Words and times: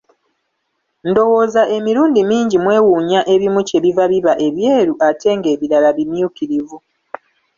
Ndowooza 1.09 1.61
emirundi 1.77 2.19
mingi 2.29 2.57
mwewuunya 2.63 3.21
ebimu 3.33 3.61
kyebiva 3.67 4.03
biba 4.11 4.33
ebyeru 4.47 4.93
ate 5.07 5.29
ng'ebirala 5.37 5.89
bimyukirivu. 5.97 6.77